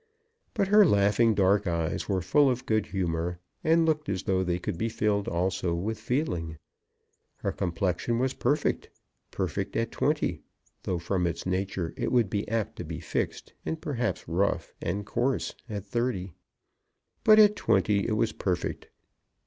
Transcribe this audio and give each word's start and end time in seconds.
But 0.55 0.69
her 0.69 0.83
laughing 0.83 1.35
dark 1.35 1.67
eyes 1.67 2.09
were 2.09 2.23
full 2.23 2.49
of 2.49 2.65
good 2.65 2.87
humour, 2.87 3.37
and 3.63 3.85
looked 3.85 4.09
as 4.09 4.23
though 4.23 4.43
they 4.43 4.57
could 4.57 4.75
be 4.75 4.89
filled 4.89 5.27
also 5.27 5.75
with 5.75 5.99
feeling. 5.99 6.57
Her 7.41 7.51
complexion 7.51 8.17
was 8.17 8.33
perfect, 8.33 8.89
perfect 9.29 9.75
at 9.75 9.91
twenty, 9.91 10.41
though 10.81 10.97
from 10.97 11.27
its 11.27 11.45
nature 11.45 11.93
it 11.97 12.11
would 12.11 12.31
be 12.31 12.49
apt 12.49 12.77
to 12.77 12.83
be 12.83 12.99
fixed, 12.99 13.53
and 13.63 13.79
perhaps 13.79 14.27
rough 14.27 14.73
and 14.81 15.05
coarse 15.05 15.53
at 15.69 15.85
thirty. 15.85 16.33
But 17.23 17.37
at 17.37 17.55
twenty 17.55 18.07
it 18.07 18.13
was 18.13 18.31
perfect. 18.31 18.87